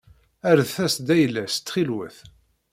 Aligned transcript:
Rret-as-d 0.57 1.07
ayla-as 1.15 1.55
ttxil-wet. 1.57 2.17